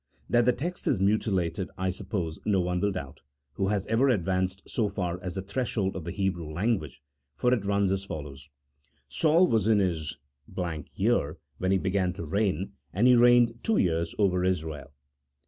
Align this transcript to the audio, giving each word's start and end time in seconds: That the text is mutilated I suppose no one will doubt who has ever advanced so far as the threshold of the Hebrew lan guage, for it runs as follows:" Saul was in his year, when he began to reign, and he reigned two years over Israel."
That 0.31 0.45
the 0.45 0.51
text 0.51 0.87
is 0.87 0.99
mutilated 0.99 1.69
I 1.77 1.91
suppose 1.91 2.39
no 2.43 2.59
one 2.59 2.79
will 2.79 2.91
doubt 2.91 3.21
who 3.53 3.67
has 3.67 3.85
ever 3.85 4.09
advanced 4.09 4.63
so 4.67 4.89
far 4.89 5.21
as 5.21 5.35
the 5.35 5.43
threshold 5.43 5.95
of 5.95 6.05
the 6.05 6.11
Hebrew 6.11 6.51
lan 6.51 6.79
guage, 6.79 7.03
for 7.35 7.53
it 7.53 7.65
runs 7.65 7.91
as 7.91 8.03
follows:" 8.03 8.49
Saul 9.19 9.45
was 9.45 9.67
in 9.67 9.77
his 9.77 10.17
year, 10.95 11.37
when 11.59 11.71
he 11.71 11.77
began 11.77 12.13
to 12.13 12.25
reign, 12.25 12.71
and 12.91 13.05
he 13.05 13.13
reigned 13.15 13.59
two 13.61 13.77
years 13.77 14.15
over 14.17 14.43
Israel." 14.43 14.91